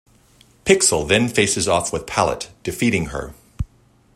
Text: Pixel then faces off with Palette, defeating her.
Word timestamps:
Pixel 0.65 1.07
then 1.07 1.27
faces 1.29 1.67
off 1.67 1.93
with 1.93 2.07
Palette, 2.07 2.49
defeating 2.63 3.09
her. 3.09 3.35